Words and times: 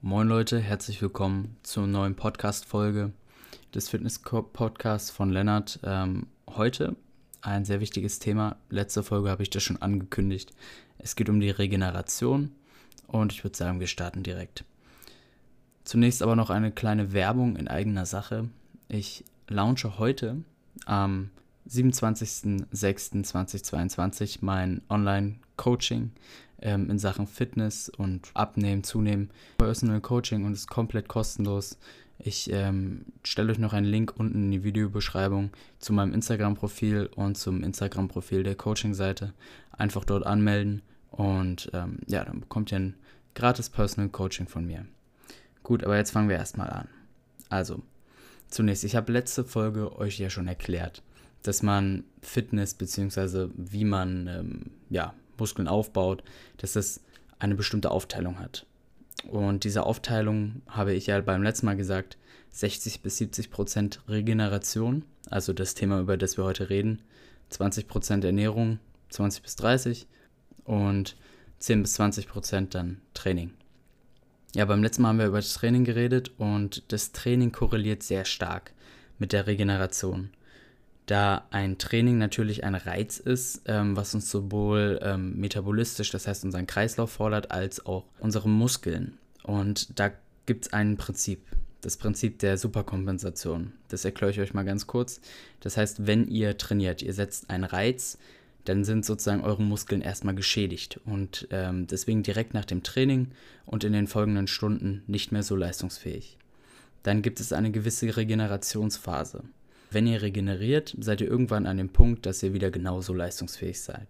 Moin 0.00 0.28
Leute, 0.28 0.60
herzlich 0.60 1.02
willkommen 1.02 1.56
zur 1.64 1.88
neuen 1.88 2.14
Podcast-Folge 2.14 3.10
des 3.74 3.88
Fitness-Podcasts 3.88 5.10
von 5.10 5.30
Lennart. 5.30 5.80
Ähm, 5.82 6.28
heute 6.48 6.94
ein 7.40 7.64
sehr 7.64 7.80
wichtiges 7.80 8.20
Thema. 8.20 8.58
Letzte 8.70 9.02
Folge 9.02 9.28
habe 9.28 9.42
ich 9.42 9.50
das 9.50 9.64
schon 9.64 9.82
angekündigt. 9.82 10.52
Es 10.98 11.16
geht 11.16 11.28
um 11.28 11.40
die 11.40 11.50
Regeneration 11.50 12.52
und 13.08 13.32
ich 13.32 13.42
würde 13.42 13.56
sagen, 13.56 13.80
wir 13.80 13.88
starten 13.88 14.22
direkt. 14.22 14.62
Zunächst 15.82 16.22
aber 16.22 16.36
noch 16.36 16.50
eine 16.50 16.70
kleine 16.70 17.12
Werbung 17.12 17.56
in 17.56 17.66
eigener 17.66 18.06
Sache. 18.06 18.48
Ich 18.86 19.24
launche 19.48 19.98
heute 19.98 20.44
am 20.86 21.30
27.06.2022 21.68 24.38
mein 24.42 24.80
Online-Coaching 24.88 26.12
ähm, 26.62 26.90
in 26.90 26.98
Sachen 26.98 27.26
Fitness 27.26 27.88
und 27.88 28.30
Abnehmen, 28.34 28.84
Zunehmen. 28.84 29.30
Personal 29.58 30.00
Coaching 30.00 30.44
und 30.44 30.52
ist 30.52 30.68
komplett 30.68 31.08
kostenlos. 31.08 31.78
Ich 32.18 32.50
ähm, 32.52 33.04
stelle 33.22 33.52
euch 33.52 33.58
noch 33.58 33.72
einen 33.72 33.86
Link 33.86 34.14
unten 34.16 34.44
in 34.44 34.50
die 34.50 34.64
Videobeschreibung 34.64 35.50
zu 35.78 35.92
meinem 35.92 36.12
Instagram-Profil 36.14 37.10
und 37.14 37.38
zum 37.38 37.62
Instagram-Profil 37.62 38.42
der 38.42 38.56
Coaching-Seite. 38.56 39.34
Einfach 39.70 40.04
dort 40.04 40.26
anmelden 40.26 40.82
und 41.10 41.70
ähm, 41.72 41.98
ja, 42.06 42.24
dann 42.24 42.40
bekommt 42.40 42.72
ihr 42.72 42.80
ein 42.80 42.94
gratis 43.34 43.70
Personal 43.70 44.08
Coaching 44.08 44.48
von 44.48 44.66
mir. 44.66 44.84
Gut, 45.62 45.84
aber 45.84 45.96
jetzt 45.96 46.10
fangen 46.10 46.28
wir 46.28 46.36
erstmal 46.36 46.70
an. 46.70 46.88
Also, 47.48 47.82
zunächst, 48.48 48.82
ich 48.82 48.96
habe 48.96 49.12
letzte 49.12 49.44
Folge 49.44 49.96
euch 49.96 50.18
ja 50.18 50.28
schon 50.28 50.48
erklärt, 50.48 51.02
dass 51.42 51.62
man 51.62 52.04
Fitness 52.20 52.74
bzw. 52.74 53.48
wie 53.54 53.84
man 53.84 54.26
ähm, 54.26 54.70
ja, 54.90 55.14
Muskeln 55.38 55.68
aufbaut, 55.68 56.22
dass 56.58 56.72
das 56.74 57.00
eine 57.38 57.54
bestimmte 57.54 57.90
Aufteilung 57.90 58.38
hat. 58.38 58.66
Und 59.26 59.64
diese 59.64 59.84
Aufteilung 59.84 60.62
habe 60.68 60.94
ich 60.94 61.06
ja 61.06 61.20
beim 61.20 61.42
letzten 61.42 61.66
Mal 61.66 61.76
gesagt, 61.76 62.16
60 62.50 63.02
bis 63.02 63.18
70 63.18 63.50
Prozent 63.50 64.00
Regeneration, 64.08 65.04
also 65.28 65.52
das 65.52 65.74
Thema, 65.74 66.00
über 66.00 66.16
das 66.16 66.36
wir 66.36 66.44
heute 66.44 66.70
reden, 66.70 67.02
20 67.50 67.88
Prozent 67.88 68.24
Ernährung, 68.24 68.78
20 69.10 69.42
bis 69.42 69.56
30 69.56 70.06
und 70.64 71.16
10 71.58 71.82
bis 71.82 71.94
20 71.94 72.28
Prozent 72.28 72.74
dann 72.74 73.00
Training. 73.14 73.52
Ja, 74.54 74.64
beim 74.64 74.82
letzten 74.82 75.02
Mal 75.02 75.08
haben 75.08 75.18
wir 75.18 75.26
über 75.26 75.38
das 75.38 75.52
Training 75.54 75.84
geredet 75.84 76.32
und 76.38 76.90
das 76.92 77.12
Training 77.12 77.52
korreliert 77.52 78.02
sehr 78.02 78.24
stark 78.24 78.72
mit 79.18 79.32
der 79.32 79.46
Regeneration 79.46 80.30
da 81.10 81.46
ein 81.50 81.78
Training 81.78 82.18
natürlich 82.18 82.64
ein 82.64 82.74
Reiz 82.74 83.18
ist, 83.18 83.62
ähm, 83.66 83.96
was 83.96 84.14
uns 84.14 84.30
sowohl 84.30 85.00
ähm, 85.02 85.38
metabolistisch, 85.38 86.10
das 86.10 86.26
heißt 86.26 86.44
unseren 86.44 86.66
Kreislauf 86.66 87.10
fordert, 87.12 87.50
als 87.50 87.84
auch 87.86 88.04
unsere 88.20 88.48
Muskeln. 88.48 89.16
Und 89.42 89.98
da 89.98 90.12
gibt 90.44 90.66
es 90.66 90.72
ein 90.72 90.98
Prinzip, 90.98 91.46
das 91.80 91.96
Prinzip 91.96 92.38
der 92.40 92.58
Superkompensation. 92.58 93.72
Das 93.88 94.04
erkläre 94.04 94.32
ich 94.32 94.40
euch 94.40 94.52
mal 94.52 94.64
ganz 94.64 94.86
kurz. 94.86 95.20
Das 95.60 95.78
heißt, 95.78 96.06
wenn 96.06 96.28
ihr 96.28 96.58
trainiert, 96.58 97.02
ihr 97.02 97.14
setzt 97.14 97.48
einen 97.48 97.64
Reiz, 97.64 98.18
dann 98.64 98.84
sind 98.84 99.06
sozusagen 99.06 99.44
eure 99.44 99.62
Muskeln 99.62 100.02
erstmal 100.02 100.34
geschädigt 100.34 101.00
und 101.06 101.48
ähm, 101.50 101.86
deswegen 101.86 102.22
direkt 102.22 102.52
nach 102.52 102.66
dem 102.66 102.82
Training 102.82 103.28
und 103.64 103.82
in 103.82 103.94
den 103.94 104.08
folgenden 104.08 104.46
Stunden 104.46 105.02
nicht 105.06 105.32
mehr 105.32 105.42
so 105.42 105.56
leistungsfähig. 105.56 106.36
Dann 107.02 107.22
gibt 107.22 107.40
es 107.40 107.54
eine 107.54 107.70
gewisse 107.70 108.14
Regenerationsphase. 108.14 109.44
Wenn 109.90 110.06
ihr 110.06 110.22
regeneriert, 110.22 110.94
seid 111.00 111.20
ihr 111.20 111.28
irgendwann 111.28 111.66
an 111.66 111.78
dem 111.78 111.88
Punkt, 111.88 112.26
dass 112.26 112.42
ihr 112.42 112.52
wieder 112.52 112.70
genauso 112.70 113.14
leistungsfähig 113.14 113.80
seid. 113.80 114.08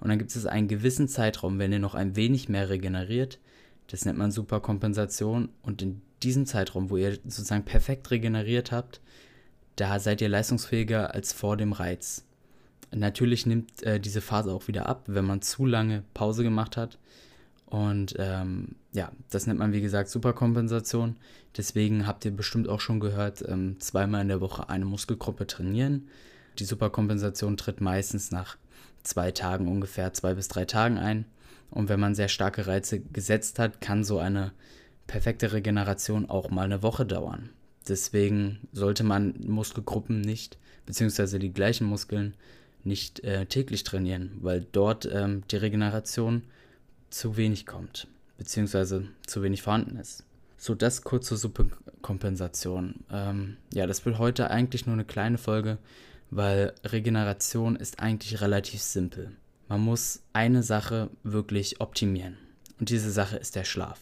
Und 0.00 0.08
dann 0.08 0.18
gibt 0.18 0.34
es 0.34 0.46
einen 0.46 0.68
gewissen 0.68 1.08
Zeitraum, 1.08 1.58
wenn 1.58 1.72
ihr 1.72 1.78
noch 1.78 1.94
ein 1.94 2.16
wenig 2.16 2.48
mehr 2.48 2.68
regeneriert, 2.68 3.38
das 3.88 4.04
nennt 4.04 4.18
man 4.18 4.30
Superkompensation. 4.30 5.48
Und 5.62 5.82
in 5.82 6.02
diesem 6.22 6.46
Zeitraum, 6.46 6.90
wo 6.90 6.96
ihr 6.96 7.14
sozusagen 7.24 7.64
perfekt 7.64 8.10
regeneriert 8.10 8.72
habt, 8.72 9.00
da 9.76 9.98
seid 10.00 10.20
ihr 10.20 10.28
leistungsfähiger 10.28 11.14
als 11.14 11.32
vor 11.32 11.56
dem 11.56 11.72
Reiz. 11.72 12.24
Natürlich 12.94 13.46
nimmt 13.46 13.82
äh, 13.82 14.00
diese 14.00 14.20
Phase 14.20 14.52
auch 14.52 14.68
wieder 14.68 14.86
ab, 14.86 15.04
wenn 15.06 15.24
man 15.24 15.42
zu 15.42 15.66
lange 15.66 16.02
Pause 16.14 16.42
gemacht 16.42 16.76
hat. 16.76 16.98
Und 17.66 18.14
ähm, 18.18 18.76
ja, 18.92 19.10
das 19.30 19.46
nennt 19.46 19.58
man 19.58 19.72
wie 19.72 19.80
gesagt 19.80 20.08
Superkompensation. 20.08 21.16
Deswegen 21.56 22.06
habt 22.06 22.24
ihr 22.24 22.30
bestimmt 22.30 22.68
auch 22.68 22.80
schon 22.80 23.00
gehört, 23.00 23.44
ähm, 23.46 23.80
zweimal 23.80 24.22
in 24.22 24.28
der 24.28 24.40
Woche 24.40 24.68
eine 24.68 24.84
Muskelgruppe 24.84 25.46
trainieren. 25.46 26.08
Die 26.58 26.64
Superkompensation 26.64 27.56
tritt 27.56 27.80
meistens 27.80 28.30
nach 28.30 28.56
zwei 29.02 29.30
Tagen 29.32 29.68
ungefähr, 29.68 30.12
zwei 30.12 30.34
bis 30.34 30.48
drei 30.48 30.64
Tagen 30.64 30.98
ein. 30.98 31.26
Und 31.70 31.88
wenn 31.88 32.00
man 32.00 32.14
sehr 32.14 32.28
starke 32.28 32.66
Reize 32.66 33.00
gesetzt 33.00 33.58
hat, 33.58 33.80
kann 33.80 34.04
so 34.04 34.18
eine 34.18 34.52
perfekte 35.06 35.52
Regeneration 35.52 36.28
auch 36.30 36.50
mal 36.50 36.64
eine 36.64 36.82
Woche 36.82 37.04
dauern. 37.04 37.50
Deswegen 37.88 38.60
sollte 38.72 39.04
man 39.04 39.34
Muskelgruppen 39.44 40.20
nicht, 40.20 40.58
beziehungsweise 40.86 41.38
die 41.38 41.52
gleichen 41.52 41.86
Muskeln, 41.86 42.34
nicht 42.84 43.20
äh, 43.24 43.46
täglich 43.46 43.82
trainieren, 43.82 44.38
weil 44.40 44.64
dort 44.70 45.08
ähm, 45.12 45.42
die 45.50 45.56
Regeneration 45.56 46.42
zu 47.16 47.36
wenig 47.36 47.66
kommt, 47.66 48.08
beziehungsweise 48.36 49.08
zu 49.26 49.42
wenig 49.42 49.62
vorhanden 49.62 49.96
ist. 49.96 50.24
So, 50.58 50.74
das 50.74 51.02
kurz 51.02 51.26
zur 51.26 51.38
Superkompensation. 51.38 53.04
Ähm, 53.10 53.56
ja, 53.72 53.86
das 53.86 54.04
wird 54.04 54.18
heute 54.18 54.50
eigentlich 54.50 54.86
nur 54.86 54.94
eine 54.94 55.04
kleine 55.04 55.38
Folge, 55.38 55.78
weil 56.30 56.74
Regeneration 56.84 57.76
ist 57.76 58.00
eigentlich 58.00 58.40
relativ 58.40 58.82
simpel. 58.82 59.32
Man 59.68 59.80
muss 59.80 60.22
eine 60.32 60.62
Sache 60.62 61.10
wirklich 61.22 61.80
optimieren. 61.80 62.36
Und 62.78 62.90
diese 62.90 63.10
Sache 63.10 63.36
ist 63.36 63.56
der 63.56 63.64
Schlaf. 63.64 64.00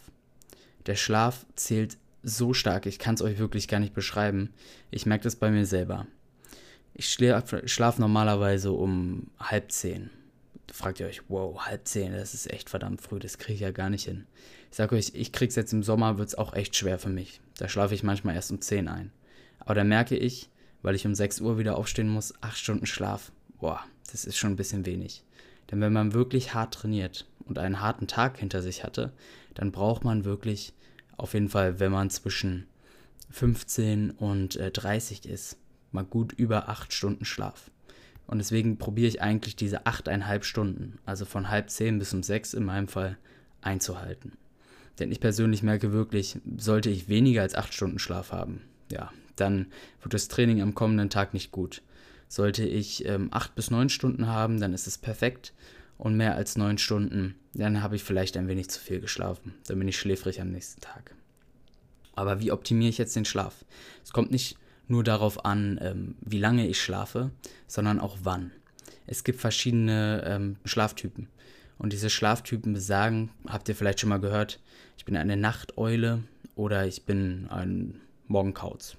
Der 0.85 0.95
Schlaf 0.95 1.45
zählt 1.55 1.97
so 2.21 2.53
stark, 2.53 2.85
ich 2.85 2.99
kann 2.99 3.15
es 3.15 3.21
euch 3.21 3.37
wirklich 3.37 3.67
gar 3.67 3.79
nicht 3.79 3.93
beschreiben. 3.93 4.53
Ich 4.91 5.05
merke 5.05 5.23
das 5.23 5.35
bei 5.35 5.51
mir 5.51 5.65
selber. 5.65 6.07
Ich 6.93 7.11
schlafe 7.11 7.67
schlaf 7.67 7.99
normalerweise 7.99 8.71
um 8.71 9.27
halb 9.39 9.71
zehn 9.71 10.09
fragt 10.71 10.99
ihr 10.99 11.07
euch, 11.07 11.21
wow, 11.29 11.65
halb 11.65 11.87
zehn, 11.87 12.13
das 12.13 12.33
ist 12.33 12.51
echt 12.51 12.69
verdammt 12.69 13.01
früh, 13.01 13.19
das 13.19 13.37
kriege 13.37 13.53
ich 13.53 13.59
ja 13.61 13.71
gar 13.71 13.89
nicht 13.89 14.05
hin. 14.05 14.25
Ich 14.71 14.77
sage 14.77 14.95
euch, 14.95 15.11
ich 15.13 15.31
krieg's 15.31 15.55
jetzt 15.55 15.73
im 15.73 15.83
Sommer, 15.83 16.17
wird 16.17 16.29
es 16.29 16.35
auch 16.35 16.53
echt 16.53 16.75
schwer 16.75 16.99
für 16.99 17.09
mich. 17.09 17.41
Da 17.57 17.69
schlafe 17.69 17.93
ich 17.93 18.03
manchmal 18.03 18.35
erst 18.35 18.51
um 18.51 18.61
10 18.61 18.87
ein. 18.87 19.11
Aber 19.59 19.75
da 19.75 19.83
merke 19.83 20.17
ich, 20.17 20.49
weil 20.81 20.95
ich 20.95 21.05
um 21.05 21.15
6 21.15 21.41
Uhr 21.41 21.57
wieder 21.57 21.77
aufstehen 21.77 22.09
muss, 22.09 22.33
8 22.41 22.57
Stunden 22.57 22.85
Schlaf. 22.85 23.31
Boah, 23.59 23.81
das 24.11 24.25
ist 24.25 24.37
schon 24.37 24.51
ein 24.51 24.57
bisschen 24.57 24.85
wenig. 24.85 25.23
Denn 25.71 25.81
wenn 25.81 25.93
man 25.93 26.13
wirklich 26.13 26.53
hart 26.53 26.73
trainiert 26.73 27.25
und 27.45 27.57
einen 27.57 27.81
harten 27.81 28.07
Tag 28.07 28.37
hinter 28.37 28.61
sich 28.61 28.83
hatte, 28.83 29.13
dann 29.53 29.71
braucht 29.71 30.03
man 30.03 30.25
wirklich 30.25 30.73
auf 31.17 31.33
jeden 31.33 31.49
Fall, 31.49 31.79
wenn 31.79 31.91
man 31.91 32.09
zwischen 32.09 32.67
15 33.31 34.11
und 34.11 34.57
äh, 34.57 34.71
30 34.71 35.25
ist, 35.25 35.57
mal 35.91 36.03
gut 36.03 36.33
über 36.33 36.69
8 36.69 36.93
Stunden 36.93 37.25
Schlaf. 37.25 37.71
Und 38.27 38.39
deswegen 38.39 38.77
probiere 38.77 39.07
ich 39.07 39.21
eigentlich 39.21 39.55
diese 39.55 39.85
achteinhalb 39.85 40.45
Stunden, 40.45 40.97
also 41.05 41.25
von 41.25 41.49
halb 41.49 41.69
zehn 41.69 41.99
bis 41.99 42.13
um 42.13 42.23
sechs 42.23 42.53
in 42.53 42.63
meinem 42.63 42.87
Fall, 42.87 43.17
einzuhalten. 43.61 44.33
Denn 44.99 45.11
ich 45.11 45.19
persönlich 45.19 45.61
merke 45.61 45.91
wirklich, 45.91 46.37
sollte 46.57 46.89
ich 46.89 47.09
weniger 47.09 47.41
als 47.41 47.55
acht 47.55 47.73
Stunden 47.73 47.99
Schlaf 47.99 48.31
haben, 48.31 48.61
ja, 48.91 49.11
dann 49.35 49.67
wird 50.01 50.13
das 50.13 50.27
Training 50.27 50.61
am 50.61 50.75
kommenden 50.75 51.09
Tag 51.09 51.33
nicht 51.33 51.51
gut. 51.51 51.81
Sollte 52.27 52.63
ich 52.65 53.05
ähm, 53.05 53.29
acht 53.31 53.55
bis 53.55 53.69
neun 53.71 53.89
Stunden 53.89 54.27
haben, 54.27 54.59
dann 54.59 54.73
ist 54.73 54.87
es 54.87 54.97
perfekt. 54.97 55.53
Und 55.97 56.17
mehr 56.17 56.35
als 56.35 56.57
neun 56.57 56.77
Stunden, 56.77 57.35
dann 57.53 57.81
habe 57.81 57.95
ich 57.95 58.03
vielleicht 58.03 58.35
ein 58.35 58.47
wenig 58.47 58.69
zu 58.69 58.79
viel 58.79 58.99
geschlafen. 58.99 59.53
Dann 59.67 59.79
bin 59.79 59.87
ich 59.87 59.97
schläfrig 59.97 60.41
am 60.41 60.51
nächsten 60.51 60.81
Tag. 60.81 61.15
Aber 62.15 62.39
wie 62.39 62.51
optimiere 62.51 62.89
ich 62.89 62.97
jetzt 62.97 63.15
den 63.15 63.25
Schlaf? 63.25 63.63
Es 64.03 64.11
kommt 64.11 64.31
nicht 64.31 64.57
nur 64.87 65.03
darauf 65.03 65.45
an, 65.45 65.79
ähm, 65.81 66.15
wie 66.21 66.39
lange 66.39 66.67
ich 66.67 66.81
schlafe, 66.81 67.31
sondern 67.67 67.99
auch 67.99 68.17
wann. 68.23 68.51
Es 69.07 69.23
gibt 69.23 69.39
verschiedene 69.39 70.23
ähm, 70.25 70.57
Schlaftypen. 70.65 71.27
Und 71.77 71.93
diese 71.93 72.09
Schlaftypen 72.09 72.73
besagen, 72.73 73.31
habt 73.47 73.67
ihr 73.69 73.75
vielleicht 73.75 73.99
schon 73.99 74.09
mal 74.09 74.19
gehört, 74.19 74.59
ich 74.97 75.05
bin 75.05 75.17
eine 75.17 75.37
Nachteule 75.37 76.23
oder 76.55 76.87
ich 76.87 77.05
bin 77.05 77.47
ein 77.49 77.99
Morgenkauz. 78.27 78.97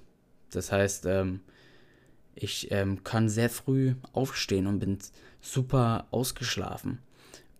Das 0.51 0.71
heißt, 0.71 1.05
ähm, 1.07 1.41
ich 2.35 2.71
ähm, 2.71 3.03
kann 3.03 3.29
sehr 3.29 3.49
früh 3.49 3.95
aufstehen 4.13 4.67
und 4.67 4.79
bin 4.79 4.99
super 5.41 6.07
ausgeschlafen. 6.11 6.99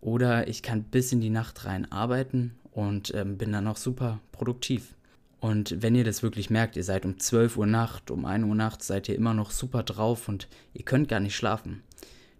Oder 0.00 0.46
ich 0.46 0.62
kann 0.62 0.84
bis 0.84 1.10
in 1.10 1.20
die 1.20 1.30
Nacht 1.30 1.64
rein 1.64 1.90
arbeiten 1.90 2.56
und 2.70 3.12
ähm, 3.14 3.36
bin 3.36 3.52
dann 3.52 3.66
auch 3.66 3.76
super 3.76 4.20
produktiv. 4.30 4.94
Und 5.40 5.82
wenn 5.82 5.94
ihr 5.94 6.04
das 6.04 6.22
wirklich 6.22 6.50
merkt, 6.50 6.76
ihr 6.76 6.84
seid 6.84 7.04
um 7.04 7.18
12 7.18 7.56
Uhr 7.56 7.66
Nacht, 7.66 8.10
um 8.10 8.24
1 8.24 8.44
Uhr 8.44 8.54
nachts, 8.54 8.88
seid 8.88 9.08
ihr 9.08 9.14
immer 9.14 9.34
noch 9.34 9.50
super 9.50 9.82
drauf 9.82 10.28
und 10.28 10.48
ihr 10.74 10.84
könnt 10.84 11.08
gar 11.08 11.20
nicht 11.20 11.36
schlafen, 11.36 11.82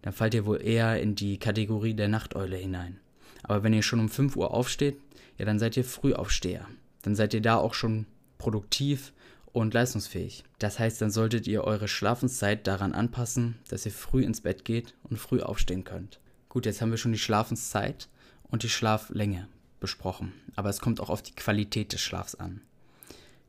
dann 0.03 0.13
fallt 0.13 0.35
ihr 0.35 0.47
wohl 0.47 0.61
eher 0.63 1.01
in 1.01 1.15
die 1.15 1.39
Kategorie 1.39 1.95
der 1.95 2.09
Nachteule 2.09 2.57
hinein. 2.57 2.99
Aber 3.45 3.63
wenn 3.63 3.73
ihr 3.73 3.83
schon 3.83 4.01
um 4.01 4.09
5 4.09 4.37
Uhr 4.37 4.53
aufsteht, 4.53 4.99
ja, 5.39 5.45
dann 5.45 5.59
seid 5.59 5.77
ihr 5.77 5.85
Frühaufsteher. 5.85 6.67
Dann 7.03 7.15
seid 7.15 7.35
ihr 7.35 7.41
da 7.41 7.57
auch 7.57 7.75
schon 7.75 8.07
produktiv 8.39 9.13
und 9.53 9.75
leistungsfähig. 9.75 10.45
Das 10.59 10.79
heißt, 10.79 11.01
dann 11.01 11.11
solltet 11.11 11.47
ihr 11.47 11.65
eure 11.65 11.89
Schlafenszeit 11.89 12.67
daran 12.67 12.93
anpassen, 12.93 13.59
dass 13.69 13.87
ihr 13.87 13.93
früh 13.93 14.25
ins 14.25 14.41
Bett 14.41 14.65
geht 14.65 14.95
und 15.05 15.19
früh 15.19 15.41
aufstehen 15.41 15.85
könnt. 15.85 16.21
Gut, 16.49 16.67
jetzt 16.67 16.81
haben 16.81 16.91
wir 16.91 16.99
schon 16.99 17.13
die 17.13 17.19
Schlafenszeit 17.19 18.09
und 18.43 18.63
die 18.63 18.69
Schlaflänge 18.69 19.49
besprochen, 19.81 20.33
aber 20.57 20.71
es 20.71 20.81
kommt 20.81 21.01
auch 21.01 21.11
auf 21.11 21.23
die 21.23 21.35
Qualität 21.35 21.93
des 21.93 22.01
Schlafs 22.01 22.35
an. 22.35 22.61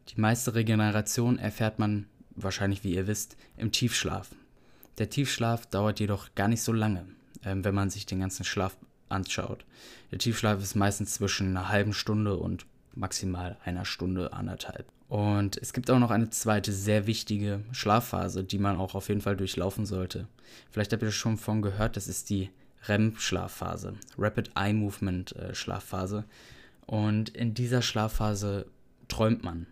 Die 0.09 0.19
meiste 0.19 0.56
Regeneration 0.56 1.38
erfährt 1.38 1.77
man 1.77 2.07
wahrscheinlich, 2.31 2.83
wie 2.83 2.95
ihr 2.95 3.06
wisst, 3.06 3.38
im 3.57 3.71
Tiefschlaf. 3.71 4.29
Der 4.97 5.09
Tiefschlaf 5.09 5.67
dauert 5.67 6.00
jedoch 6.00 6.33
gar 6.33 6.47
nicht 6.47 6.63
so 6.63 6.73
lange, 6.73 7.06
ähm, 7.44 7.63
wenn 7.63 7.75
man 7.75 7.91
sich 7.91 8.07
den 8.07 8.19
ganzen 8.19 8.44
Schlaf 8.44 8.75
anschaut. 9.07 9.65
Der 10.11 10.17
Tiefschlaf 10.17 10.61
ist 10.61 10.75
meistens 10.75 11.13
zwischen 11.13 11.50
einer 11.50 11.69
halben 11.69 11.94
Stunde 11.94 12.38
und 12.38 12.65
maximal 12.95 13.57
einer 13.63 13.85
Stunde, 13.85 14.33
anderthalb. 14.33 14.88
Und 15.09 15.57
es 15.57 15.73
gibt 15.73 15.89
auch 15.91 16.00
noch 16.00 16.12
eine 16.12 16.29
zweite 16.31 16.71
sehr 16.71 17.07
wichtige 17.07 17.62
Schlafphase, 17.71 18.44
die 18.44 18.59
man 18.59 18.77
auch 18.77 18.95
auf 18.95 19.09
jeden 19.09 19.21
Fall 19.21 19.38
durchlaufen 19.38 19.85
sollte. 19.85 20.27
Vielleicht 20.71 20.91
habt 20.91 21.03
ihr 21.03 21.12
schon 21.12 21.38
von 21.38 21.62
gehört, 21.62 21.97
das 21.97 22.07
ist 22.07 22.29
die 22.29 22.50
REM-Schlafphase, 22.88 23.94
Rapid 24.17 24.51
Eye 24.55 24.73
Movement 24.73 25.35
äh, 25.35 25.53
Schlafphase. 25.53 26.25
Und 26.85 27.29
in 27.29 27.53
dieser 27.53 27.81
Schlafphase 27.81 28.65
träumt 29.07 29.44
man 29.44 29.67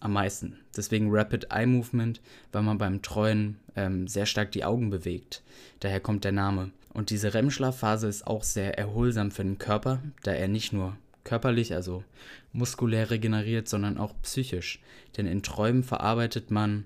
am 0.00 0.12
meisten. 0.12 0.58
Deswegen 0.76 1.08
Rapid 1.10 1.48
Eye 1.50 1.66
Movement, 1.66 2.20
weil 2.52 2.62
man 2.62 2.78
beim 2.78 3.02
Träumen 3.02 3.58
ähm, 3.74 4.08
sehr 4.08 4.26
stark 4.26 4.52
die 4.52 4.64
Augen 4.64 4.90
bewegt. 4.90 5.42
Daher 5.80 6.00
kommt 6.00 6.24
der 6.24 6.32
Name. 6.32 6.70
Und 6.92 7.10
diese 7.10 7.34
REM-Schlafphase 7.34 8.08
ist 8.08 8.26
auch 8.26 8.42
sehr 8.42 8.78
erholsam 8.78 9.30
für 9.30 9.44
den 9.44 9.58
Körper, 9.58 10.02
da 10.22 10.32
er 10.32 10.48
nicht 10.48 10.72
nur 10.72 10.96
körperlich, 11.24 11.74
also 11.74 12.04
muskulär 12.52 13.10
regeneriert, 13.10 13.68
sondern 13.68 13.98
auch 13.98 14.14
psychisch. 14.22 14.80
Denn 15.16 15.26
in 15.26 15.42
Träumen 15.42 15.82
verarbeitet 15.82 16.50
man, 16.50 16.84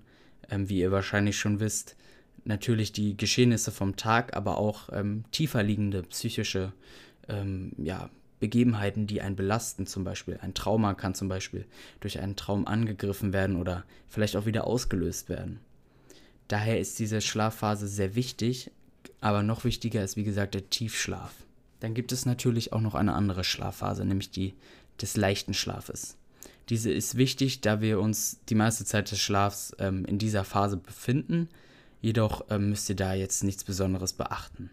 ähm, 0.51 0.69
wie 0.69 0.81
ihr 0.81 0.91
wahrscheinlich 0.91 1.39
schon 1.39 1.61
wisst, 1.61 1.97
natürlich 2.45 2.93
die 2.93 3.17
Geschehnisse 3.17 3.71
vom 3.71 3.97
Tag, 3.97 4.37
aber 4.37 4.59
auch 4.59 4.89
ähm, 4.93 5.25
tiefer 5.31 5.63
liegende 5.63 6.03
psychische 6.05 6.73
ähm, 7.29 7.73
ja, 7.79 8.11
Begebenheiten, 8.41 9.07
die 9.07 9.21
einen 9.21 9.37
belasten, 9.37 9.87
zum 9.87 10.03
Beispiel. 10.03 10.39
Ein 10.41 10.55
Trauma 10.55 10.95
kann 10.95 11.15
zum 11.15 11.29
Beispiel 11.29 11.67
durch 12.01 12.19
einen 12.19 12.37
Traum 12.37 12.67
angegriffen 12.67 13.33
werden 13.33 13.57
oder 13.57 13.85
vielleicht 14.09 14.37
auch 14.37 14.47
wieder 14.47 14.67
ausgelöst 14.67 15.29
werden. 15.29 15.61
Daher 16.49 16.81
ist 16.81 16.99
diese 16.99 17.21
Schlafphase 17.21 17.87
sehr 17.87 18.15
wichtig, 18.17 18.71
aber 19.21 19.43
noch 19.43 19.65
wichtiger 19.65 20.03
ist, 20.03 20.17
wie 20.17 20.25
gesagt, 20.25 20.55
der 20.55 20.69
Tiefschlaf. 20.69 21.33
Dann 21.79 21.95
gibt 21.95 22.13
es 22.13 22.27
natürlich 22.27 22.73
auch 22.73 22.81
noch 22.81 22.95
eine 22.95 23.15
andere 23.15 23.45
Schlafphase, 23.45 24.05
nämlich 24.05 24.31
die 24.31 24.55
des 25.01 25.17
leichten 25.17 25.55
Schlafes. 25.55 26.17
Diese 26.69 26.93
ist 26.93 27.17
wichtig, 27.17 27.61
da 27.61 27.81
wir 27.81 28.01
uns 28.01 28.41
die 28.49 28.55
meiste 28.55 28.85
Zeit 28.85 29.11
des 29.11 29.21
Schlafs 29.21 29.75
ähm, 29.79 30.05
in 30.05 30.19
dieser 30.19 30.45
Phase 30.45 30.77
befinden, 30.77 31.49
jedoch 32.01 32.45
ähm, 32.51 32.71
müsst 32.71 32.89
ihr 32.89 32.97
da 32.97 33.15
jetzt 33.15 33.45
nichts 33.45 33.65
Besonderes 33.65 34.13
beachten. 34.13 34.71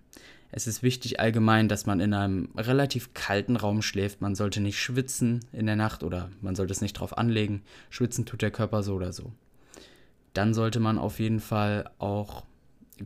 Es 0.49 0.65
ist 0.65 0.81
wichtig 0.81 1.19
allgemein, 1.19 1.67
dass 1.67 1.85
man 1.85 1.99
in 1.99 2.13
einem 2.13 2.49
relativ 2.55 3.13
kalten 3.13 3.57
Raum 3.57 3.81
schläft. 3.81 4.21
Man 4.21 4.35
sollte 4.35 4.61
nicht 4.61 4.79
schwitzen 4.79 5.43
in 5.51 5.65
der 5.65 5.75
Nacht 5.75 6.03
oder 6.03 6.29
man 6.41 6.55
sollte 6.55 6.71
es 6.71 6.81
nicht 6.81 6.93
drauf 6.93 7.17
anlegen. 7.17 7.63
Schwitzen 7.89 8.25
tut 8.25 8.41
der 8.41 8.51
Körper 8.51 8.81
so 8.81 8.95
oder 8.95 9.11
so. 9.11 9.33
Dann 10.33 10.53
sollte 10.53 10.79
man 10.79 10.97
auf 10.97 11.19
jeden 11.19 11.41
Fall 11.41 11.89
auch 11.99 12.45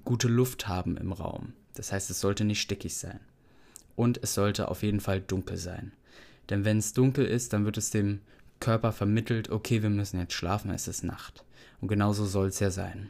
gute 0.05 0.27
Luft 0.27 0.67
haben 0.67 0.97
im 0.97 1.13
Raum. 1.13 1.53
Das 1.73 1.91
heißt, 1.91 2.09
es 2.11 2.19
sollte 2.19 2.43
nicht 2.43 2.61
stickig 2.61 2.95
sein. 2.95 3.19
Und 3.95 4.19
es 4.21 4.33
sollte 4.33 4.67
auf 4.67 4.83
jeden 4.83 4.99
Fall 4.99 5.21
dunkel 5.21 5.57
sein. 5.57 5.93
Denn 6.49 6.63
wenn 6.65 6.77
es 6.77 6.93
dunkel 6.93 7.25
ist, 7.25 7.53
dann 7.53 7.65
wird 7.65 7.77
es 7.77 7.89
dem 7.89 8.21
Körper 8.59 8.91
vermittelt, 8.91 9.49
okay, 9.49 9.81
wir 9.81 9.89
müssen 9.89 10.19
jetzt 10.19 10.33
schlafen, 10.33 10.71
es 10.71 10.87
ist 10.87 11.03
Nacht. 11.03 11.43
Und 11.79 11.87
genauso 11.87 12.25
soll 12.25 12.47
es 12.47 12.59
ja 12.59 12.69
sein. 12.69 13.09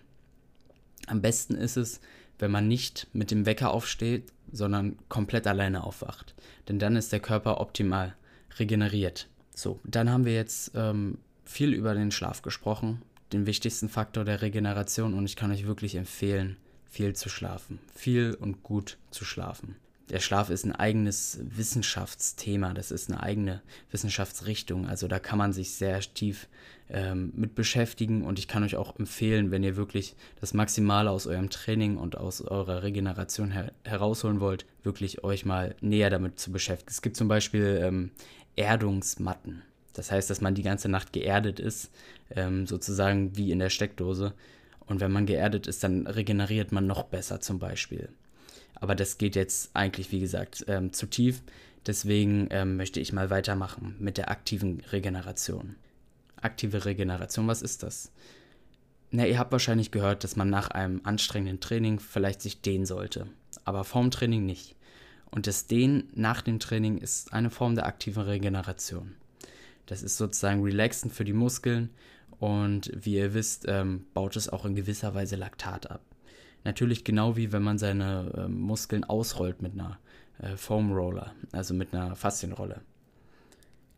Am 1.11 1.21
besten 1.21 1.55
ist 1.55 1.75
es, 1.75 1.99
wenn 2.39 2.51
man 2.51 2.69
nicht 2.69 3.07
mit 3.11 3.31
dem 3.31 3.45
Wecker 3.45 3.71
aufsteht, 3.71 4.31
sondern 4.53 4.97
komplett 5.09 5.45
alleine 5.45 5.83
aufwacht. 5.83 6.33
Denn 6.69 6.79
dann 6.79 6.95
ist 6.95 7.11
der 7.11 7.19
Körper 7.19 7.59
optimal 7.59 8.15
regeneriert. 8.57 9.27
So, 9.53 9.81
dann 9.83 10.09
haben 10.09 10.23
wir 10.23 10.33
jetzt 10.33 10.71
ähm, 10.73 11.17
viel 11.43 11.73
über 11.73 11.95
den 11.95 12.11
Schlaf 12.11 12.43
gesprochen, 12.43 13.01
den 13.33 13.45
wichtigsten 13.45 13.89
Faktor 13.89 14.23
der 14.23 14.41
Regeneration 14.41 15.13
und 15.13 15.25
ich 15.25 15.35
kann 15.35 15.51
euch 15.51 15.67
wirklich 15.67 15.95
empfehlen, 15.95 16.55
viel 16.89 17.13
zu 17.13 17.27
schlafen, 17.27 17.79
viel 17.93 18.33
und 18.33 18.63
gut 18.63 18.97
zu 19.11 19.25
schlafen 19.25 19.75
der 20.11 20.19
Schlaf 20.19 20.49
ist 20.49 20.65
ein 20.65 20.75
eigenes 20.75 21.39
Wissenschaftsthema, 21.41 22.73
das 22.73 22.91
ist 22.91 23.09
eine 23.09 23.23
eigene 23.23 23.61
Wissenschaftsrichtung. 23.91 24.87
Also 24.87 25.07
da 25.07 25.19
kann 25.19 25.37
man 25.37 25.53
sich 25.53 25.73
sehr 25.73 26.01
tief 26.01 26.49
ähm, 26.89 27.31
mit 27.33 27.55
beschäftigen 27.55 28.23
und 28.25 28.37
ich 28.37 28.49
kann 28.49 28.63
euch 28.63 28.75
auch 28.75 28.99
empfehlen, 28.99 29.51
wenn 29.51 29.63
ihr 29.63 29.77
wirklich 29.77 30.15
das 30.41 30.53
Maximale 30.53 31.09
aus 31.09 31.27
eurem 31.27 31.49
Training 31.49 31.95
und 31.95 32.17
aus 32.17 32.41
eurer 32.41 32.83
Regeneration 32.83 33.51
her 33.51 33.71
herausholen 33.85 34.41
wollt, 34.41 34.65
wirklich 34.83 35.23
euch 35.23 35.45
mal 35.45 35.75
näher 35.79 36.09
damit 36.09 36.39
zu 36.39 36.51
beschäftigen. 36.51 36.91
Es 36.91 37.01
gibt 37.01 37.15
zum 37.15 37.29
Beispiel 37.29 37.79
ähm, 37.81 38.11
Erdungsmatten. 38.57 39.61
Das 39.93 40.11
heißt, 40.11 40.29
dass 40.29 40.41
man 40.41 40.55
die 40.55 40.63
ganze 40.63 40.89
Nacht 40.89 41.13
geerdet 41.13 41.61
ist, 41.61 41.89
ähm, 42.35 42.67
sozusagen 42.67 43.37
wie 43.37 43.51
in 43.51 43.59
der 43.59 43.69
Steckdose. 43.69 44.33
Und 44.85 44.99
wenn 44.99 45.11
man 45.11 45.25
geerdet 45.25 45.67
ist, 45.67 45.85
dann 45.85 46.05
regeneriert 46.05 46.73
man 46.73 46.85
noch 46.85 47.03
besser 47.03 47.39
zum 47.39 47.59
Beispiel. 47.59 48.09
Aber 48.75 48.95
das 48.95 49.17
geht 49.17 49.35
jetzt 49.35 49.71
eigentlich, 49.75 50.11
wie 50.11 50.19
gesagt, 50.19 50.65
ähm, 50.67 50.93
zu 50.93 51.07
tief. 51.07 51.41
Deswegen 51.85 52.47
ähm, 52.51 52.77
möchte 52.77 52.99
ich 52.99 53.13
mal 53.13 53.29
weitermachen 53.29 53.95
mit 53.99 54.17
der 54.17 54.29
aktiven 54.29 54.81
Regeneration. 54.91 55.75
Aktive 56.37 56.85
Regeneration, 56.85 57.47
was 57.47 57.61
ist 57.61 57.83
das? 57.83 58.11
Na, 59.11 59.25
ihr 59.25 59.37
habt 59.37 59.51
wahrscheinlich 59.51 59.91
gehört, 59.91 60.23
dass 60.23 60.35
man 60.35 60.49
nach 60.49 60.69
einem 60.69 61.01
anstrengenden 61.03 61.59
Training 61.59 61.99
vielleicht 61.99 62.41
sich 62.41 62.61
dehnen 62.61 62.85
sollte, 62.85 63.27
aber 63.65 63.83
vorm 63.83 64.09
Training 64.09 64.45
nicht. 64.45 64.75
Und 65.31 65.47
das 65.47 65.67
Dehnen 65.67 66.09
nach 66.13 66.41
dem 66.41 66.59
Training 66.59 66.97
ist 66.97 67.33
eine 67.33 67.49
Form 67.49 67.75
der 67.75 67.85
aktiven 67.85 68.23
Regeneration. 68.23 69.15
Das 69.85 70.03
ist 70.03 70.17
sozusagen 70.17 70.63
relaxend 70.63 71.13
für 71.13 71.25
die 71.25 71.33
Muskeln 71.33 71.89
und 72.39 72.91
wie 72.93 73.15
ihr 73.15 73.33
wisst, 73.33 73.65
ähm, 73.67 74.05
baut 74.13 74.35
es 74.35 74.49
auch 74.49 74.65
in 74.65 74.75
gewisser 74.75 75.13
Weise 75.13 75.35
Laktat 75.35 75.91
ab. 75.91 76.01
Natürlich 76.63 77.03
genau 77.03 77.35
wie 77.35 77.51
wenn 77.51 77.63
man 77.63 77.77
seine 77.77 78.31
äh, 78.35 78.47
Muskeln 78.47 79.03
ausrollt 79.03 79.61
mit 79.61 79.73
einer 79.73 79.97
äh, 80.39 80.55
Foam 80.55 80.91
Roller, 80.91 81.33
also 81.51 81.73
mit 81.73 81.93
einer 81.93 82.15
Faszienrolle. 82.15 82.81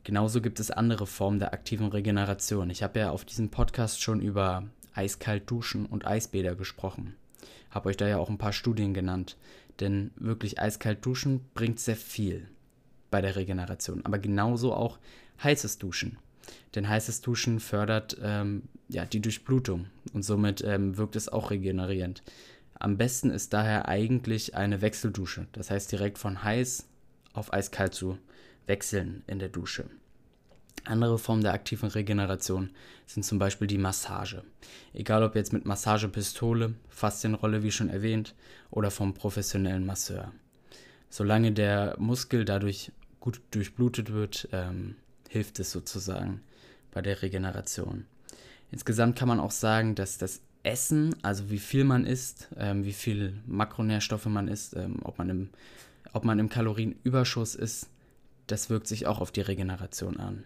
Genauso 0.03 0.41
gibt 0.41 0.59
es 0.59 0.71
andere 0.71 1.07
Formen 1.07 1.39
der 1.39 1.53
aktiven 1.53 1.87
Regeneration. 1.87 2.69
Ich 2.69 2.83
habe 2.83 2.99
ja 2.99 3.11
auf 3.11 3.23
diesem 3.25 3.49
Podcast 3.49 4.01
schon 4.01 4.21
über 4.21 4.63
eiskalt 4.93 5.49
duschen 5.49 5.85
und 5.85 6.05
Eisbäder 6.05 6.55
gesprochen. 6.55 7.15
Habe 7.69 7.89
euch 7.89 7.97
da 7.97 8.07
ja 8.07 8.17
auch 8.17 8.29
ein 8.29 8.37
paar 8.37 8.53
Studien 8.53 8.93
genannt. 8.93 9.37
Denn 9.79 10.11
wirklich 10.15 10.59
eiskalt 10.59 11.05
duschen 11.05 11.41
bringt 11.53 11.79
sehr 11.79 11.95
viel 11.95 12.47
bei 13.09 13.21
der 13.21 13.35
Regeneration. 13.35 14.05
Aber 14.05 14.19
genauso 14.19 14.73
auch 14.73 14.99
heißes 15.41 15.79
Duschen. 15.79 16.17
Denn 16.75 16.87
heißes 16.87 17.21
Duschen 17.21 17.59
fördert 17.59 18.17
ähm, 18.21 18.63
ja, 18.89 19.05
die 19.05 19.21
Durchblutung 19.21 19.87
und 20.13 20.23
somit 20.23 20.63
ähm, 20.63 20.97
wirkt 20.97 21.15
es 21.15 21.29
auch 21.29 21.51
regenerierend. 21.51 22.23
Am 22.83 22.97
besten 22.97 23.29
ist 23.29 23.53
daher 23.53 23.87
eigentlich 23.87 24.55
eine 24.55 24.81
Wechseldusche, 24.81 25.47
das 25.53 25.71
heißt 25.71 25.89
direkt 25.89 26.17
von 26.17 26.43
heiß 26.43 26.85
auf 27.31 27.53
eiskalt 27.53 27.93
zu 27.93 28.17
wechseln 28.67 29.23
in 29.25 29.39
der 29.39 29.47
Dusche. 29.47 29.85
Andere 30.83 31.17
Formen 31.17 31.43
der 31.43 31.53
aktiven 31.53 31.87
Regeneration 31.87 32.71
sind 33.05 33.23
zum 33.23 33.39
Beispiel 33.39 33.67
die 33.67 33.77
Massage. 33.77 34.43
Egal 34.93 35.23
ob 35.23 35.37
jetzt 35.37 35.53
mit 35.53 35.63
Massagepistole, 35.63 36.73
Faszienrolle 36.89 37.63
wie 37.63 37.71
schon 37.71 37.89
erwähnt, 37.89 38.35
oder 38.69 38.91
vom 38.91 39.13
professionellen 39.13 39.85
Masseur. 39.85 40.33
Solange 41.09 41.53
der 41.53 41.95
Muskel 41.99 42.43
dadurch 42.43 42.91
gut 43.21 43.39
durchblutet 43.51 44.11
wird, 44.11 44.49
ähm, 44.51 44.97
hilft 45.29 45.57
es 45.61 45.71
sozusagen 45.71 46.41
bei 46.91 47.01
der 47.01 47.21
Regeneration. 47.21 48.07
Insgesamt 48.71 49.17
kann 49.17 49.29
man 49.29 49.39
auch 49.39 49.51
sagen, 49.51 49.95
dass 49.95 50.17
das 50.17 50.41
Essen, 50.63 51.15
also 51.21 51.49
wie 51.49 51.59
viel 51.59 51.83
man 51.83 52.05
isst, 52.05 52.49
ähm, 52.57 52.85
wie 52.85 52.93
viel 52.93 53.41
Makronährstoffe 53.45 54.25
man 54.25 54.47
isst, 54.47 54.75
ähm, 54.75 54.99
ob, 55.03 55.17
man 55.17 55.29
im, 55.29 55.49
ob 56.13 56.23
man 56.23 56.39
im 56.39 56.49
Kalorienüberschuss 56.49 57.55
ist, 57.55 57.89
das 58.47 58.69
wirkt 58.69 58.87
sich 58.87 59.05
auch 59.05 59.19
auf 59.19 59.31
die 59.31 59.41
Regeneration 59.41 60.17
an. 60.17 60.45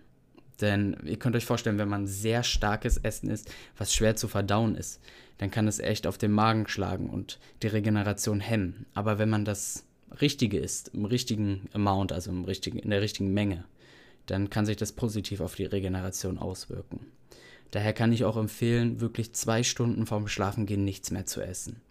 Denn 0.61 0.97
ihr 1.05 1.17
könnt 1.17 1.35
euch 1.35 1.45
vorstellen, 1.45 1.77
wenn 1.77 1.89
man 1.89 2.07
sehr 2.07 2.41
starkes 2.41 2.97
Essen 2.97 3.29
isst, 3.29 3.51
was 3.77 3.93
schwer 3.93 4.15
zu 4.15 4.27
verdauen 4.27 4.75
ist, 4.75 4.99
dann 5.37 5.51
kann 5.51 5.67
es 5.67 5.79
echt 5.79 6.07
auf 6.07 6.17
den 6.17 6.31
Magen 6.31 6.67
schlagen 6.67 7.09
und 7.09 7.39
die 7.61 7.67
Regeneration 7.67 8.39
hemmen. 8.39 8.87
Aber 8.95 9.19
wenn 9.19 9.29
man 9.29 9.45
das 9.45 9.85
Richtige 10.19 10.57
isst, 10.57 10.89
im 10.95 11.05
richtigen 11.05 11.69
Amount, 11.73 12.11
also 12.11 12.31
im 12.31 12.43
richtigen, 12.45 12.79
in 12.79 12.89
der 12.89 13.01
richtigen 13.01 13.33
Menge, 13.33 13.65
dann 14.25 14.49
kann 14.49 14.65
sich 14.65 14.77
das 14.77 14.93
positiv 14.93 15.41
auf 15.41 15.55
die 15.55 15.65
Regeneration 15.65 16.39
auswirken. 16.39 17.05
Daher 17.71 17.93
kann 17.93 18.13
ich 18.13 18.23
auch 18.23 18.37
empfehlen, 18.37 19.01
wirklich 19.01 19.33
zwei 19.33 19.63
Stunden 19.63 20.05
vorm 20.05 20.27
Schlafengehen 20.27 20.83
nichts 20.83 21.11
mehr 21.11 21.25
zu 21.25 21.41
essen. 21.41 21.81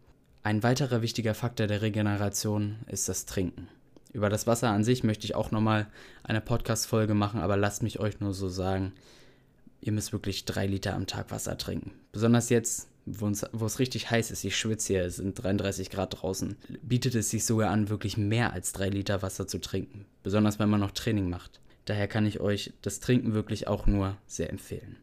Ein 0.42 0.62
weiterer 0.62 1.02
wichtiger 1.02 1.34
Faktor 1.34 1.66
der 1.66 1.82
Regeneration 1.82 2.76
ist 2.86 3.08
das 3.08 3.26
Trinken. 3.26 3.68
Über 4.12 4.30
das 4.30 4.46
Wasser 4.46 4.70
an 4.70 4.84
sich 4.84 5.04
möchte 5.04 5.26
ich 5.26 5.34
auch 5.34 5.50
nochmal 5.50 5.88
eine 6.22 6.40
Podcast-Folge 6.40 7.14
machen, 7.14 7.40
aber 7.40 7.56
lasst 7.56 7.82
mich 7.82 8.00
euch 8.00 8.20
nur 8.20 8.32
so 8.32 8.48
sagen, 8.48 8.92
ihr 9.80 9.92
müsst 9.92 10.12
wirklich 10.12 10.44
drei 10.44 10.66
Liter 10.66 10.94
am 10.94 11.06
Tag 11.06 11.30
Wasser 11.30 11.58
trinken. 11.58 11.92
Besonders 12.12 12.48
jetzt, 12.48 12.88
wo, 13.04 13.28
es 13.28 13.78
richtig 13.78 14.10
heiß 14.10 14.30
ist, 14.30 14.44
ich 14.44 14.56
schwitze 14.56 14.94
hier, 14.94 15.04
es 15.04 15.16
sind 15.16 15.34
33 15.34 15.90
Grad 15.90 16.22
draußen, 16.22 16.56
bietet 16.80 17.14
es 17.14 17.30
sich 17.30 17.44
sogar 17.44 17.70
an, 17.70 17.90
wirklich 17.90 18.16
mehr 18.16 18.52
als 18.52 18.72
drei 18.72 18.88
Liter 18.88 19.22
Wasser 19.22 19.46
zu 19.46 19.60
trinken. 19.60 20.06
Besonders 20.22 20.58
wenn 20.58 20.70
man 20.70 20.80
noch 20.80 20.92
Training 20.92 21.28
macht. 21.28 21.60
Daher 21.84 22.08
kann 22.08 22.26
ich 22.26 22.40
euch 22.40 22.72
das 22.82 23.00
Trinken 23.00 23.34
wirklich 23.34 23.68
auch 23.68 23.86
nur 23.86 24.16
sehr 24.26 24.50
empfehlen. 24.50 24.96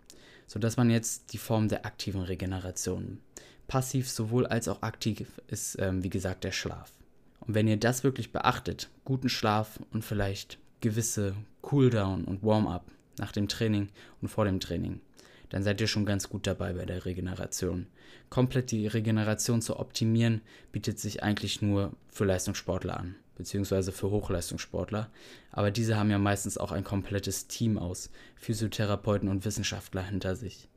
So, 0.48 0.60
das 0.60 0.78
waren 0.78 0.90
jetzt 0.90 1.34
die 1.34 1.38
Formen 1.38 1.70
der 1.70 1.86
aktiven 1.86 2.22
Regeneration. 2.22 3.20
Passiv 3.68 4.10
sowohl 4.10 4.46
als 4.46 4.68
auch 4.68 4.82
aktiv 4.82 5.42
ist, 5.48 5.78
ähm, 5.80 6.04
wie 6.04 6.10
gesagt, 6.10 6.44
der 6.44 6.52
Schlaf. 6.52 6.92
Und 7.40 7.56
wenn 7.56 7.68
ihr 7.68 7.78
das 7.78 8.04
wirklich 8.04 8.32
beachtet, 8.32 8.90
guten 9.06 9.30
Schlaf 9.30 9.80
und 9.92 10.04
vielleicht 10.04 10.58
gewisse 10.82 11.36
Cooldown 11.62 12.26
und 12.26 12.44
Warm-up 12.44 12.86
nach 13.18 13.32
dem 13.32 13.48
Training 13.48 13.90
und 14.22 14.28
vor 14.28 14.46
dem 14.46 14.60
Training, 14.60 15.02
dann 15.50 15.64
seid 15.64 15.80
ihr 15.82 15.88
schon 15.88 16.06
ganz 16.06 16.30
gut 16.30 16.48
dabei 16.48 16.74
bei 16.74 16.86
der 16.86 17.06
Regeneration. 17.06 17.88
Komplett 18.30 18.72
die 18.72 18.88
Regeneration 18.88 19.62
zu 19.62 19.80
optimieren, 19.80 20.42
bietet 20.72 21.00
sich 21.00 21.22
eigentlich 21.22 21.62
nur 21.62 21.94
für 22.12 22.26
Leistungssportler 22.26 22.98
an, 22.98 23.16
beziehungsweise 23.36 23.92
für 23.92 24.10
Hochleistungssportler. 24.10 25.10
Aber 25.52 25.72
diese 25.72 25.98
haben 25.98 26.12
ja 26.12 26.20
meistens 26.20 26.58
auch 26.58 26.72
ein 26.72 26.84
komplettes 26.84 27.48
Team 27.48 27.78
aus 27.78 28.10
Physiotherapeuten 28.36 29.30
und 29.30 29.46
Wissenschaftler 29.46 30.04
hinter 30.04 30.36
sich, 30.36 30.68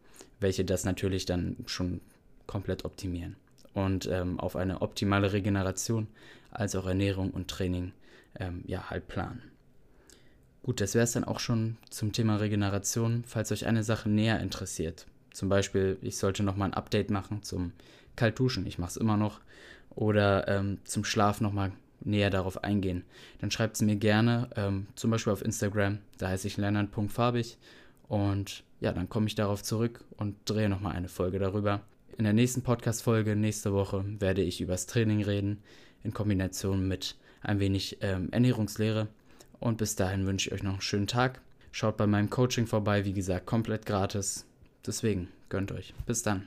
welche 0.40 0.64
das 0.64 0.84
natürlich 0.84 1.26
dann 1.26 1.56
schon 1.66 2.00
komplett 2.46 2.84
optimieren 2.84 3.36
und 3.74 4.06
ähm, 4.06 4.40
auf 4.40 4.56
eine 4.56 4.80
optimale 4.80 5.32
Regeneration 5.32 6.08
als 6.50 6.74
auch 6.74 6.86
Ernährung 6.86 7.30
und 7.30 7.48
Training 7.48 7.92
ähm, 8.38 8.62
ja 8.66 8.88
halt 8.88 9.08
planen. 9.08 9.42
Gut, 10.62 10.80
das 10.80 10.94
wäre 10.94 11.04
es 11.04 11.12
dann 11.12 11.24
auch 11.24 11.38
schon 11.38 11.76
zum 11.90 12.12
Thema 12.12 12.36
Regeneration. 12.36 13.22
Falls 13.26 13.52
euch 13.52 13.66
eine 13.66 13.84
Sache 13.84 14.08
näher 14.08 14.40
interessiert, 14.40 15.06
zum 15.32 15.48
Beispiel, 15.48 15.98
ich 16.00 16.16
sollte 16.16 16.42
nochmal 16.42 16.70
ein 16.70 16.74
Update 16.74 17.10
machen 17.10 17.42
zum 17.42 17.72
Kaltduschen, 18.16 18.66
ich 18.66 18.78
mache 18.78 18.90
es 18.90 18.96
immer 18.96 19.18
noch, 19.18 19.40
oder 19.90 20.48
ähm, 20.48 20.78
zum 20.84 21.04
Schlaf 21.04 21.40
nochmal 21.40 21.72
näher 22.00 22.30
darauf 22.30 22.62
eingehen, 22.64 23.04
dann 23.40 23.50
schreibt 23.50 23.76
es 23.76 23.82
mir 23.82 23.96
gerne, 23.96 24.48
ähm, 24.56 24.86
zum 24.94 25.10
Beispiel 25.10 25.32
auf 25.32 25.44
Instagram, 25.44 25.98
da 26.18 26.28
heiße 26.28 26.46
ich 26.46 26.56
lernern.farbig 26.56 27.58
und 28.08 28.64
ja, 28.80 28.92
dann 28.92 29.08
komme 29.08 29.26
ich 29.26 29.34
darauf 29.34 29.62
zurück 29.62 30.04
und 30.16 30.36
drehe 30.44 30.68
nochmal 30.68 30.94
eine 30.94 31.08
Folge 31.08 31.38
darüber. 31.38 31.80
In 32.18 32.24
der 32.24 32.32
nächsten 32.32 32.62
Podcast-Folge 32.62 33.36
nächste 33.36 33.72
Woche 33.72 34.04
werde 34.20 34.42
ich 34.42 34.60
über 34.60 34.72
das 34.72 34.86
Training 34.86 35.22
reden, 35.22 35.62
in 36.02 36.14
Kombination 36.14 36.86
mit 36.86 37.16
ein 37.42 37.60
wenig 37.60 37.98
ähm, 38.00 38.28
Ernährungslehre. 38.30 39.08
Und 39.58 39.78
bis 39.78 39.96
dahin 39.96 40.26
wünsche 40.26 40.48
ich 40.48 40.54
euch 40.54 40.62
noch 40.62 40.72
einen 40.72 40.80
schönen 40.80 41.06
Tag. 41.06 41.40
Schaut 41.72 41.96
bei 41.96 42.06
meinem 42.06 42.30
Coaching 42.30 42.66
vorbei, 42.66 43.04
wie 43.04 43.12
gesagt, 43.12 43.46
komplett 43.46 43.86
gratis. 43.86 44.46
Deswegen 44.86 45.28
gönnt 45.48 45.72
euch. 45.72 45.94
Bis 46.06 46.22
dann. 46.22 46.44